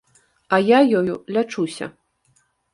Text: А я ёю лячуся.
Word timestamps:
А 0.53 0.59
я 0.69 0.79
ёю 1.01 1.13
лячуся. 1.37 1.93